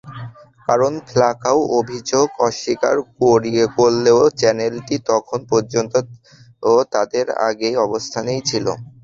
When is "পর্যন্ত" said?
5.51-5.93